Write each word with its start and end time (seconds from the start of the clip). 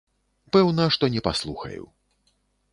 Пэўна, 0.55 0.87
што 0.95 1.11
не 1.17 1.21
паслухаю. 1.29 1.83